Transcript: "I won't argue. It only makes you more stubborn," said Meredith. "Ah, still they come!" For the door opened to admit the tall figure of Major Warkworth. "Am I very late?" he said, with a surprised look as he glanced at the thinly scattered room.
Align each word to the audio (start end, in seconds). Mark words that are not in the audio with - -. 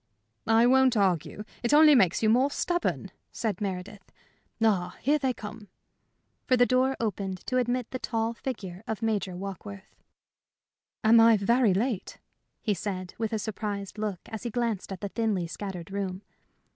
"I 0.47 0.65
won't 0.65 0.97
argue. 0.97 1.43
It 1.61 1.75
only 1.75 1.93
makes 1.93 2.23
you 2.23 2.29
more 2.31 2.49
stubborn," 2.49 3.11
said 3.31 3.61
Meredith. 3.61 4.11
"Ah, 4.59 4.97
still 5.03 5.19
they 5.19 5.31
come!" 5.31 5.67
For 6.47 6.57
the 6.57 6.65
door 6.65 6.97
opened 6.99 7.45
to 7.45 7.57
admit 7.59 7.91
the 7.91 7.99
tall 7.99 8.33
figure 8.33 8.83
of 8.87 9.03
Major 9.03 9.35
Warkworth. 9.37 9.95
"Am 11.03 11.19
I 11.19 11.37
very 11.37 11.75
late?" 11.75 12.17
he 12.63 12.73
said, 12.73 13.13
with 13.19 13.31
a 13.31 13.37
surprised 13.37 13.99
look 13.99 14.21
as 14.25 14.41
he 14.41 14.49
glanced 14.49 14.91
at 14.91 15.01
the 15.01 15.09
thinly 15.09 15.45
scattered 15.45 15.91
room. 15.91 16.23